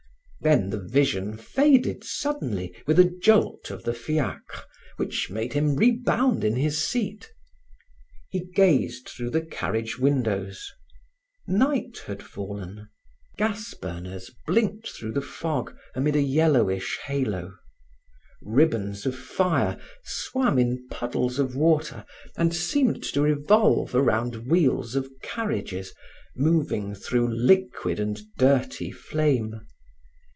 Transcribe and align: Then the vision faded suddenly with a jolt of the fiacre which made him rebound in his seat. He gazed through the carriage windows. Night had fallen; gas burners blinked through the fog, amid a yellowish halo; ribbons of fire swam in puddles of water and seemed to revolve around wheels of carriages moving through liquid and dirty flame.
Then 0.43 0.71
the 0.71 0.81
vision 0.81 1.37
faded 1.37 2.03
suddenly 2.03 2.73
with 2.87 2.97
a 2.97 3.03
jolt 3.05 3.69
of 3.69 3.83
the 3.83 3.93
fiacre 3.93 4.63
which 4.97 5.29
made 5.29 5.53
him 5.53 5.75
rebound 5.75 6.43
in 6.43 6.55
his 6.55 6.83
seat. 6.83 7.31
He 8.27 8.39
gazed 8.45 9.07
through 9.07 9.29
the 9.29 9.45
carriage 9.45 9.99
windows. 9.99 10.67
Night 11.45 11.99
had 12.07 12.23
fallen; 12.23 12.89
gas 13.37 13.75
burners 13.75 14.31
blinked 14.47 14.87
through 14.89 15.11
the 15.11 15.21
fog, 15.21 15.77
amid 15.93 16.15
a 16.15 16.23
yellowish 16.23 16.97
halo; 17.05 17.53
ribbons 18.41 19.05
of 19.05 19.15
fire 19.15 19.79
swam 20.03 20.57
in 20.57 20.87
puddles 20.89 21.37
of 21.37 21.55
water 21.55 22.03
and 22.35 22.55
seemed 22.55 23.03
to 23.03 23.21
revolve 23.21 23.93
around 23.93 24.47
wheels 24.49 24.95
of 24.95 25.07
carriages 25.21 25.93
moving 26.35 26.95
through 26.95 27.27
liquid 27.31 27.99
and 27.99 28.21
dirty 28.39 28.89
flame. 28.89 29.61